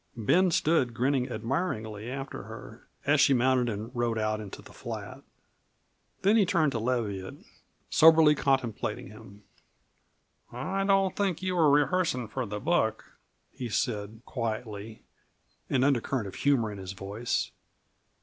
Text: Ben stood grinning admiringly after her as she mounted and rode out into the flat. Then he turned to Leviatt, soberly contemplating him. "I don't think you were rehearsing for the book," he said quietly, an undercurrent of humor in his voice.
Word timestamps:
Ben 0.17 0.49
stood 0.49 0.95
grinning 0.95 1.29
admiringly 1.29 2.09
after 2.09 2.41
her 2.45 2.87
as 3.05 3.21
she 3.21 3.35
mounted 3.35 3.69
and 3.69 3.91
rode 3.95 4.17
out 4.17 4.39
into 4.41 4.63
the 4.63 4.73
flat. 4.73 5.21
Then 6.23 6.35
he 6.37 6.43
turned 6.43 6.71
to 6.71 6.79
Leviatt, 6.79 7.35
soberly 7.91 8.33
contemplating 8.33 9.09
him. 9.09 9.43
"I 10.51 10.83
don't 10.85 11.15
think 11.15 11.43
you 11.43 11.55
were 11.55 11.69
rehearsing 11.69 12.27
for 12.29 12.47
the 12.47 12.59
book," 12.59 13.19
he 13.51 13.69
said 13.69 14.21
quietly, 14.25 15.03
an 15.69 15.83
undercurrent 15.83 16.25
of 16.27 16.33
humor 16.33 16.71
in 16.71 16.79
his 16.79 16.93
voice. 16.93 17.51